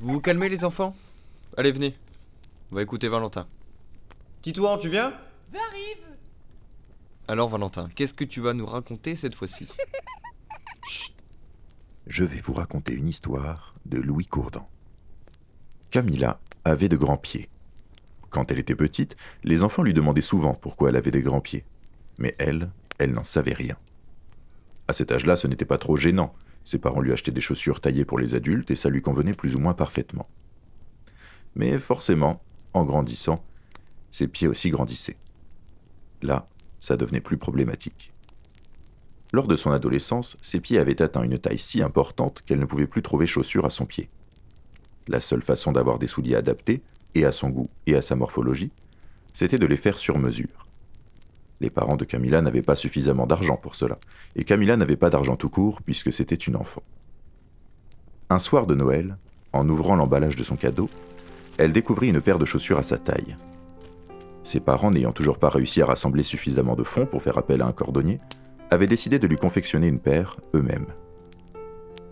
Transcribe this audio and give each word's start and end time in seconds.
Vous 0.00 0.12
vous 0.12 0.20
calmez 0.20 0.48
les 0.48 0.64
enfants? 0.64 0.96
Allez, 1.56 1.72
venez. 1.72 1.96
On 2.70 2.76
va 2.76 2.82
écouter 2.82 3.08
Valentin. 3.08 3.46
Titouan, 4.42 4.78
tu 4.78 4.88
viens? 4.88 5.12
J'arrive 5.52 6.04
Alors 7.28 7.48
Valentin, 7.48 7.88
qu'est-ce 7.94 8.14
que 8.14 8.24
tu 8.24 8.40
vas 8.40 8.54
nous 8.54 8.66
raconter 8.66 9.16
cette 9.16 9.34
fois-ci? 9.34 9.68
Je 12.06 12.24
vais 12.24 12.40
vous 12.40 12.52
raconter 12.52 12.92
une 12.92 13.08
histoire 13.08 13.74
de 13.84 13.98
Louis 13.98 14.26
Courdan. 14.26 14.68
Camilla 15.90 16.38
avait 16.64 16.88
de 16.88 16.96
grands 16.96 17.16
pieds. 17.16 17.48
Quand 18.30 18.50
elle 18.50 18.58
était 18.58 18.76
petite, 18.76 19.16
les 19.44 19.62
enfants 19.62 19.82
lui 19.82 19.94
demandaient 19.94 20.20
souvent 20.20 20.54
pourquoi 20.54 20.90
elle 20.90 20.96
avait 20.96 21.10
des 21.10 21.22
grands 21.22 21.40
pieds. 21.40 21.64
Mais 22.18 22.34
elle, 22.38 22.70
elle 22.98 23.12
n'en 23.12 23.24
savait 23.24 23.54
rien. 23.54 23.76
À 24.88 24.92
cet 24.92 25.10
âge-là, 25.12 25.36
ce 25.36 25.46
n'était 25.46 25.64
pas 25.64 25.78
trop 25.78 25.96
gênant. 25.96 26.34
Ses 26.64 26.78
parents 26.78 27.00
lui 27.00 27.12
achetaient 27.12 27.30
des 27.30 27.40
chaussures 27.40 27.80
taillées 27.80 28.04
pour 28.04 28.18
les 28.18 28.34
adultes 28.34 28.70
et 28.70 28.76
ça 28.76 28.88
lui 28.88 29.02
convenait 29.02 29.34
plus 29.34 29.54
ou 29.54 29.58
moins 29.58 29.74
parfaitement. 29.74 30.28
Mais 31.54 31.78
forcément, 31.78 32.42
en 32.74 32.84
grandissant, 32.84 33.44
ses 34.10 34.28
pieds 34.28 34.48
aussi 34.48 34.70
grandissaient. 34.70 35.16
Là, 36.22 36.48
ça 36.80 36.96
devenait 36.96 37.20
plus 37.20 37.38
problématique. 37.38 38.12
Lors 39.32 39.48
de 39.48 39.56
son 39.56 39.72
adolescence, 39.72 40.36
ses 40.40 40.60
pieds 40.60 40.78
avaient 40.78 41.02
atteint 41.02 41.22
une 41.22 41.38
taille 41.38 41.58
si 41.58 41.82
importante 41.82 42.42
qu'elle 42.46 42.60
ne 42.60 42.64
pouvait 42.64 42.86
plus 42.86 43.02
trouver 43.02 43.26
chaussures 43.26 43.64
à 43.64 43.70
son 43.70 43.86
pied. 43.86 44.08
La 45.08 45.20
seule 45.20 45.42
façon 45.42 45.72
d'avoir 45.72 45.98
des 45.98 46.06
souliers 46.06 46.36
adaptés, 46.36 46.82
et 47.16 47.24
à 47.24 47.32
son 47.32 47.48
goût 47.48 47.70
et 47.86 47.96
à 47.96 48.02
sa 48.02 48.14
morphologie, 48.14 48.70
c'était 49.32 49.58
de 49.58 49.66
les 49.66 49.76
faire 49.76 49.98
sur 49.98 50.18
mesure. 50.18 50.65
Les 51.60 51.70
parents 51.70 51.96
de 51.96 52.04
Camilla 52.04 52.42
n'avaient 52.42 52.62
pas 52.62 52.74
suffisamment 52.74 53.26
d'argent 53.26 53.56
pour 53.56 53.74
cela, 53.74 53.98
et 54.34 54.44
Camilla 54.44 54.76
n'avait 54.76 54.96
pas 54.96 55.10
d'argent 55.10 55.36
tout 55.36 55.48
court 55.48 55.80
puisque 55.82 56.12
c'était 56.12 56.34
une 56.34 56.56
enfant. 56.56 56.82
Un 58.28 58.38
soir 58.38 58.66
de 58.66 58.74
Noël, 58.74 59.16
en 59.52 59.68
ouvrant 59.68 59.96
l'emballage 59.96 60.36
de 60.36 60.44
son 60.44 60.56
cadeau, 60.56 60.90
elle 61.58 61.72
découvrit 61.72 62.08
une 62.08 62.20
paire 62.20 62.38
de 62.38 62.44
chaussures 62.44 62.78
à 62.78 62.82
sa 62.82 62.98
taille. 62.98 63.36
Ses 64.42 64.60
parents, 64.60 64.90
n'ayant 64.90 65.12
toujours 65.12 65.38
pas 65.38 65.48
réussi 65.48 65.80
à 65.80 65.86
rassembler 65.86 66.22
suffisamment 66.22 66.76
de 66.76 66.84
fonds 66.84 67.06
pour 67.06 67.22
faire 67.22 67.38
appel 67.38 67.62
à 67.62 67.66
un 67.66 67.72
cordonnier, 67.72 68.18
avaient 68.70 68.86
décidé 68.86 69.18
de 69.18 69.26
lui 69.26 69.36
confectionner 69.36 69.88
une 69.88 69.98
paire 69.98 70.36
eux-mêmes. 70.54 70.86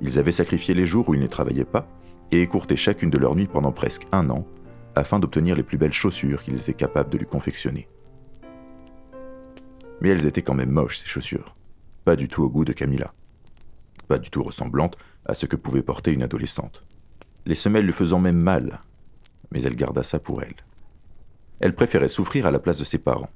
Ils 0.00 0.18
avaient 0.18 0.32
sacrifié 0.32 0.74
les 0.74 0.86
jours 0.86 1.08
où 1.08 1.14
ils 1.14 1.20
ne 1.20 1.26
travaillaient 1.26 1.64
pas 1.64 1.86
et 2.32 2.40
écourté 2.40 2.76
chacune 2.76 3.10
de 3.10 3.18
leurs 3.18 3.36
nuits 3.36 3.46
pendant 3.46 3.72
presque 3.72 4.06
un 4.12 4.30
an 4.30 4.46
afin 4.96 5.18
d'obtenir 5.18 5.56
les 5.56 5.62
plus 5.62 5.78
belles 5.78 5.92
chaussures 5.92 6.42
qu'ils 6.42 6.58
étaient 6.58 6.74
capables 6.74 7.10
de 7.10 7.18
lui 7.18 7.26
confectionner. 7.26 7.88
Mais 10.04 10.10
elles 10.10 10.26
étaient 10.26 10.42
quand 10.42 10.52
même 10.52 10.70
moches, 10.70 10.98
ces 10.98 11.06
chaussures. 11.06 11.56
Pas 12.04 12.14
du 12.14 12.28
tout 12.28 12.42
au 12.42 12.50
goût 12.50 12.66
de 12.66 12.74
Camilla. 12.74 13.14
Pas 14.06 14.18
du 14.18 14.28
tout 14.28 14.42
ressemblantes 14.42 14.98
à 15.24 15.32
ce 15.32 15.46
que 15.46 15.56
pouvait 15.56 15.82
porter 15.82 16.12
une 16.12 16.22
adolescente. 16.22 16.84
Les 17.46 17.54
semelles 17.54 17.86
lui 17.86 17.94
faisant 17.94 18.18
même 18.18 18.38
mal, 18.38 18.80
mais 19.50 19.62
elle 19.62 19.76
garda 19.76 20.02
ça 20.02 20.18
pour 20.18 20.42
elle. 20.42 20.56
Elle 21.58 21.74
préférait 21.74 22.08
souffrir 22.08 22.44
à 22.44 22.50
la 22.50 22.58
place 22.58 22.78
de 22.78 22.84
ses 22.84 22.98
parents. 22.98 23.30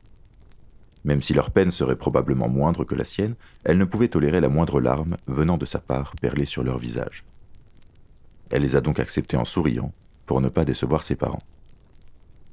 Même 1.05 1.23
si 1.23 1.33
leur 1.33 1.53
peine 1.53 1.71
serait 1.71 1.97
probablement 1.97 2.51
moindre 2.51 2.85
que 2.85 2.95
la 2.95 3.05
sienne, 3.05 3.37
elle 3.65 3.79
ne 3.79 3.87
pouvait 3.87 4.09
tolérer 4.09 4.43
la 4.43 4.51
moindre 4.51 4.79
larme 4.79 5.17
venant 5.27 5.57
de 5.57 5.65
sa 5.65 5.79
part 5.79 6.13
perlée 6.21 6.45
sur 6.45 6.65
leur 6.65 6.77
visage. 6.77 7.25
Elle 8.51 8.61
les 8.61 8.77
a 8.77 8.83
donc 8.83 8.99
acceptées 8.99 9.39
en 9.39 9.47
souriant, 9.47 9.95
pour 10.27 10.43
ne 10.43 10.51
pas 10.51 10.67
décevoir 10.67 11.03
ses 11.03 11.17
parents. 11.17 11.43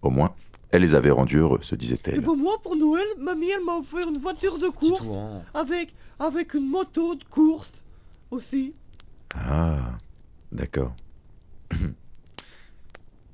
Au 0.02 0.10
moins, 0.10 0.34
elle 0.76 0.81
les 0.81 0.94
avait 0.95 1.12
rendus 1.12 1.38
heureux, 1.38 1.59
se 1.62 1.73
Et 1.73 1.78
disait-elle. 1.78 2.22
pour 2.22 2.36
moi, 2.36 2.56
pour 2.62 2.76
Noël, 2.76 3.06
mamie, 3.18 3.50
elle 3.50 3.64
m'a 3.64 3.78
offert 3.78 4.08
une 4.09 4.18
voiture 4.18 4.58
de 4.58 4.68
course 4.68 5.09
avec, 5.53 5.96
avec 6.19 6.53
une 6.53 6.68
moto 6.68 7.16
de 7.16 7.24
course 7.24 7.84
aussi. 8.30 8.74
Ah, 9.34 9.97
d'accord. 10.52 10.94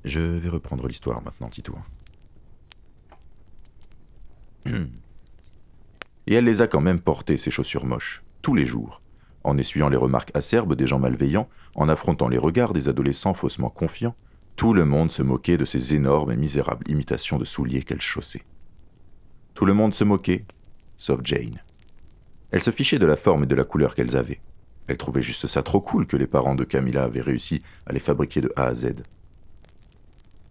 Je 0.04 0.20
vais 0.20 0.48
reprendre 0.48 0.86
l'histoire 0.86 1.20
maintenant, 1.22 1.48
Titouan. 1.48 1.82
Et 6.28 6.34
elle 6.34 6.44
les 6.44 6.62
a 6.62 6.68
quand 6.68 6.80
même 6.80 7.00
portées, 7.00 7.36
ces 7.36 7.50
chaussures 7.50 7.84
moches, 7.84 8.22
tous 8.42 8.54
les 8.54 8.64
jours, 8.64 9.02
en 9.42 9.58
essuyant 9.58 9.88
les 9.88 9.96
remarques 9.96 10.30
acerbes 10.34 10.76
des 10.76 10.86
gens 10.86 11.00
malveillants, 11.00 11.48
en 11.74 11.88
affrontant 11.88 12.28
les 12.28 12.38
regards 12.38 12.72
des 12.72 12.88
adolescents 12.88 13.34
faussement 13.34 13.70
confiants, 13.70 14.14
tout 14.62 14.74
le 14.74 14.84
monde 14.84 15.10
se 15.10 15.24
moquait 15.24 15.56
de 15.56 15.64
ces 15.64 15.92
énormes 15.92 16.30
et 16.30 16.36
misérables 16.36 16.88
imitations 16.88 17.36
de 17.36 17.44
souliers 17.44 17.82
qu'elle 17.82 18.00
chaussait. 18.00 18.44
Tout 19.54 19.64
le 19.64 19.74
monde 19.74 19.92
se 19.92 20.04
moquait, 20.04 20.44
sauf 20.96 21.18
Jane. 21.24 21.60
Elle 22.52 22.62
se 22.62 22.70
fichait 22.70 23.00
de 23.00 23.06
la 23.06 23.16
forme 23.16 23.42
et 23.42 23.48
de 23.48 23.56
la 23.56 23.64
couleur 23.64 23.96
qu'elles 23.96 24.16
avaient. 24.16 24.40
Elle 24.86 24.98
trouvait 24.98 25.20
juste 25.20 25.48
ça 25.48 25.64
trop 25.64 25.80
cool 25.80 26.06
que 26.06 26.16
les 26.16 26.28
parents 26.28 26.54
de 26.54 26.62
Camilla 26.62 27.02
avaient 27.02 27.22
réussi 27.22 27.60
à 27.86 27.92
les 27.92 27.98
fabriquer 27.98 28.40
de 28.40 28.52
A 28.54 28.66
à 28.66 28.74
Z. 28.74 29.02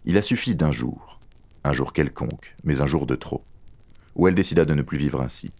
Il 0.03 0.17
a 0.17 0.21
suffi 0.21 0.55
d'un 0.55 0.73
jour, 0.73 1.21
un 1.63 1.71
jour 1.71 1.93
quelconque, 1.93 2.57
mais 2.65 2.81
un 2.81 2.87
jour 2.87 3.05
de 3.05 3.15
trop, 3.15 3.45
où 4.15 4.27
elle 4.27 4.35
décida 4.35 4.65
de 4.65 4.73
ne 4.73 4.81
plus 4.81 4.97
vivre 4.97 5.21
ainsi. 5.21 5.53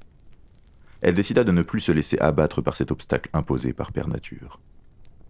Elle 1.00 1.14
décida 1.14 1.46
de 1.46 1.54
ne 1.54 1.62
plus 1.62 1.80
se 1.80 1.94
laisser 1.94 2.20
abattre 2.20 2.62
par 2.62 2.76
cet 2.76 2.92
obstacle 2.92 3.30
imposé 3.32 3.72
par 3.72 3.94
Père 3.94 4.10
Nature. 4.10 4.60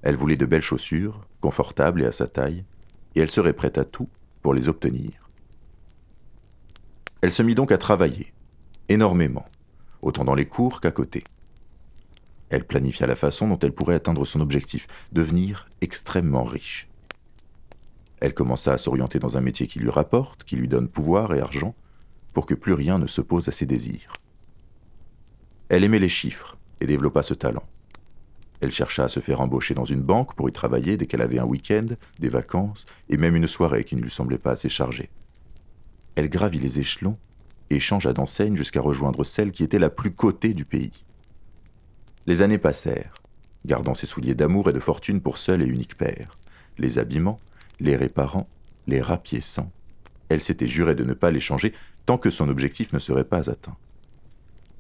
Elle 0.02 0.16
voulait 0.16 0.38
de 0.38 0.48
belles 0.48 0.64
chaussures, 0.64 1.28
confortables 1.40 2.02
et 2.02 2.08
à 2.08 2.12
sa 2.12 2.28
taille, 2.28 2.66
et 3.16 3.22
elle 3.22 3.32
serait 3.32 3.54
prête 3.54 3.78
à 3.78 3.86
tout 3.86 4.10
pour 4.42 4.54
les 4.54 4.70
obtenir. 4.70 5.30
Elle 7.22 7.32
se 7.32 7.44
mit 7.44 7.56
donc 7.56 7.72
à 7.72 7.78
travailler, 7.78 8.34
énormément, 8.90 9.46
autant 10.02 10.24
dans 10.24 10.36
les 10.36 10.48
cours 10.48 10.82
qu'à 10.82 10.92
côté. 10.92 11.24
Elle 12.50 12.66
planifia 12.66 13.08
la 13.08 13.16
façon 13.16 13.48
dont 13.48 13.60
elle 13.60 13.74
pourrait 13.74 13.96
atteindre 13.96 14.26
son 14.26 14.42
objectif, 14.42 14.88
devenir 15.12 15.70
extrêmement 15.82 16.44
riche. 16.44 16.90
Elle 18.20 18.34
commença 18.34 18.74
à 18.74 18.78
s'orienter 18.78 19.20
dans 19.20 19.38
un 19.38 19.42
métier 19.42 19.68
qui 19.68 19.80
lui 19.80 19.90
rapporte, 19.90 20.44
qui 20.44 20.56
lui 20.56 20.68
donne 20.68 20.88
pouvoir 20.88 21.34
et 21.34 21.40
argent, 21.40 21.76
pour 22.34 22.46
que 22.46 22.54
plus 22.54 22.74
rien 22.74 22.98
ne 22.98 23.08
s'oppose 23.08 23.48
à 23.48 23.52
ses 23.52 23.66
désirs. 23.66 24.14
Elle 25.70 25.84
aimait 25.84 26.00
les 26.00 26.10
chiffres 26.10 26.58
et 26.82 26.88
développa 26.88 27.24
ce 27.24 27.34
talent. 27.34 27.64
Elle 28.62 28.72
chercha 28.72 29.04
à 29.04 29.10
se 29.10 29.20
faire 29.20 29.42
embaucher 29.42 29.74
dans 29.74 29.86
une 29.86 30.02
banque 30.02 30.36
pour 30.36 30.48
y 30.48 30.52
travailler 30.52 30.96
dès 30.96 31.08
qu'elle 31.08 31.22
avait 31.22 31.40
un 31.40 31.46
week-end, 31.46 31.88
des 32.20 32.30
vacances 32.30 32.86
et 33.10 33.18
même 33.18 33.36
une 33.36 33.48
soirée 33.48 33.84
qui 33.84 33.96
ne 33.96 34.02
lui 34.02 34.12
semblait 34.12 34.38
pas 34.38 34.52
assez 34.52 34.70
chargée. 34.70 35.10
Elle 36.16 36.30
gravit 36.30 36.60
les 36.60 36.80
échelons 36.80 37.18
et 37.72 37.80
changea 37.80 38.14
d'enseigne 38.14 38.56
jusqu'à 38.56 38.82
rejoindre 38.82 39.24
celle 39.24 39.52
qui 39.52 39.64
était 39.64 39.80
la 39.80 39.90
plus 39.90 40.12
cotée 40.12 40.54
du 40.54 40.66
pays. 40.66 41.04
Les 42.28 42.44
années 42.44 42.60
passèrent, 42.60 43.16
gardant 43.66 43.96
ses 43.96 44.06
souliers 44.06 44.36
d'amour 44.36 44.70
et 44.70 44.74
de 44.74 44.80
fortune 44.80 45.22
pour 45.22 45.40
seul 45.40 45.64
et 45.64 45.68
unique 45.68 45.98
père, 45.98 46.32
les 46.78 47.00
habillements, 47.00 47.40
les 47.80 47.96
réparant, 47.96 48.48
les 48.86 49.02
rapiéçant. 49.02 49.72
Elle 50.30 50.42
s'était 50.42 50.68
jurée 50.68 50.96
de 50.96 51.04
ne 51.04 51.14
pas 51.14 51.32
les 51.32 51.40
changer 51.40 51.74
tant 52.06 52.20
que 52.20 52.30
son 52.30 52.48
objectif 52.48 52.94
ne 52.94 53.00
serait 53.00 53.24
pas 53.24 53.50
atteint. 53.50 53.76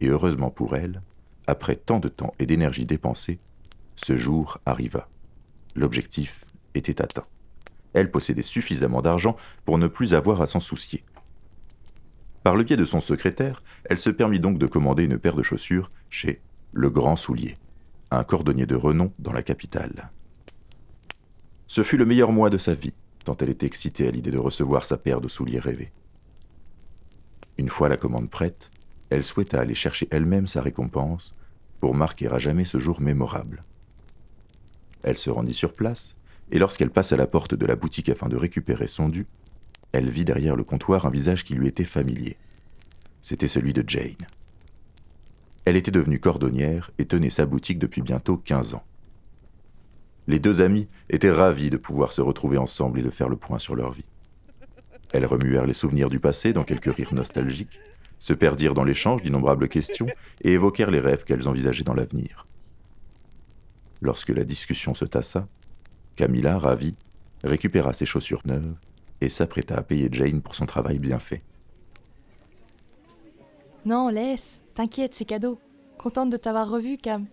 Et 0.01 0.07
heureusement 0.07 0.51
pour 0.51 0.75
elle, 0.75 1.01
après 1.47 1.75
tant 1.75 1.99
de 1.99 2.09
temps 2.09 2.33
et 2.37 2.45
d'énergie 2.45 2.85
dépensée, 2.85 3.39
ce 3.95 4.17
jour 4.17 4.59
arriva. 4.65 5.07
L'objectif 5.75 6.45
était 6.73 7.01
atteint. 7.01 7.25
Elle 7.93 8.11
possédait 8.11 8.41
suffisamment 8.41 9.01
d'argent 9.01 9.35
pour 9.65 9.77
ne 9.77 9.87
plus 9.87 10.13
avoir 10.13 10.41
à 10.41 10.45
s'en 10.45 10.59
soucier. 10.59 11.03
Par 12.43 12.55
le 12.55 12.63
biais 12.63 12.77
de 12.77 12.85
son 12.85 13.01
secrétaire, 13.01 13.61
elle 13.85 13.97
se 13.97 14.09
permit 14.09 14.39
donc 14.39 14.57
de 14.57 14.65
commander 14.65 15.03
une 15.03 15.19
paire 15.19 15.35
de 15.35 15.43
chaussures 15.43 15.91
chez 16.09 16.41
Le 16.73 16.89
Grand 16.89 17.15
Soulier, 17.15 17.57
un 18.09 18.23
cordonnier 18.23 18.65
de 18.65 18.75
renom 18.75 19.13
dans 19.19 19.33
la 19.33 19.43
capitale. 19.43 20.09
Ce 21.67 21.83
fut 21.83 21.97
le 21.97 22.05
meilleur 22.05 22.31
mois 22.31 22.49
de 22.49 22.57
sa 22.57 22.73
vie, 22.73 22.93
tant 23.23 23.37
elle 23.39 23.49
était 23.49 23.65
excitée 23.65 24.07
à 24.07 24.11
l'idée 24.11 24.31
de 24.31 24.37
recevoir 24.37 24.85
sa 24.85 24.97
paire 24.97 25.21
de 25.21 25.27
souliers 25.27 25.59
rêvés. 25.59 25.91
Une 27.57 27.69
fois 27.69 27.89
la 27.89 27.97
commande 27.97 28.29
prête, 28.29 28.71
elle 29.09 29.23
souhaita 29.23 29.59
aller 29.59 29.75
chercher 29.75 30.07
elle-même 30.09 30.47
sa 30.47 30.61
récompense 30.61 31.33
pour 31.79 31.93
marquer 31.93 32.27
à 32.27 32.39
jamais 32.39 32.65
ce 32.65 32.77
jour 32.77 33.01
mémorable. 33.01 33.63
Elle 35.03 35.17
se 35.17 35.29
rendit 35.29 35.53
sur 35.53 35.73
place, 35.73 36.15
et 36.51 36.59
lorsqu'elle 36.59 36.91
passa 36.91 37.15
à 37.15 37.17
la 37.17 37.27
porte 37.27 37.55
de 37.55 37.65
la 37.65 37.75
boutique 37.75 38.09
afin 38.09 38.27
de 38.27 38.35
récupérer 38.35 38.87
son 38.87 39.09
dû, 39.09 39.25
elle 39.91 40.09
vit 40.09 40.25
derrière 40.25 40.55
le 40.55 40.63
comptoir 40.63 41.05
un 41.05 41.09
visage 41.09 41.43
qui 41.43 41.53
lui 41.53 41.67
était 41.67 41.83
familier. 41.83 42.37
C'était 43.21 43.47
celui 43.47 43.73
de 43.73 43.83
Jane. 43.85 44.15
Elle 45.65 45.75
était 45.75 45.91
devenue 45.91 46.19
cordonnière 46.19 46.91
et 46.97 47.05
tenait 47.05 47.29
sa 47.29 47.45
boutique 47.45 47.79
depuis 47.79 48.01
bientôt 48.01 48.37
15 48.37 48.73
ans. 48.73 48.83
Les 50.27 50.39
deux 50.39 50.61
amis 50.61 50.87
étaient 51.09 51.31
ravis 51.31 51.69
de 51.69 51.77
pouvoir 51.77 52.13
se 52.13 52.21
retrouver 52.21 52.57
ensemble 52.57 52.99
et 52.99 53.03
de 53.03 53.09
faire 53.09 53.29
le 53.29 53.35
point 53.35 53.59
sur 53.59 53.75
leur 53.75 53.91
vie. 53.91 54.05
Elles 55.13 55.25
remuèrent 55.25 55.65
les 55.65 55.73
souvenirs 55.73 56.09
du 56.09 56.19
passé 56.19 56.53
dans 56.53 56.63
quelques 56.63 56.93
rires 56.93 57.13
nostalgiques, 57.13 57.79
se 58.17 58.33
perdirent 58.33 58.73
dans 58.73 58.83
l'échange 58.83 59.23
d'innombrables 59.23 59.67
questions 59.67 60.07
et 60.41 60.51
évoquèrent 60.51 60.91
les 60.91 60.99
rêves 60.99 61.25
qu'elles 61.25 61.47
envisageaient 61.47 61.83
dans 61.83 61.93
l'avenir. 61.93 62.47
Lorsque 64.01 64.29
la 64.29 64.43
discussion 64.43 64.93
se 64.93 65.05
tassa, 65.05 65.47
Camilla, 66.15 66.57
ravie, 66.57 66.95
récupéra 67.43 67.93
ses 67.93 68.05
chaussures 68.05 68.41
neuves 68.45 68.75
et 69.21 69.29
s'apprêta 69.29 69.75
à 69.75 69.83
payer 69.83 70.09
Jane 70.11 70.41
pour 70.41 70.55
son 70.55 70.65
travail 70.65 70.99
bien 70.99 71.19
fait. 71.19 71.43
Non, 73.85 74.09
laisse. 74.09 74.61
T'inquiète, 74.75 75.13
c'est 75.13 75.25
cadeau. 75.25 75.59
Contente 75.97 76.29
de 76.29 76.37
t'avoir 76.37 76.69
revu, 76.69 76.97
Cam. 76.97 77.27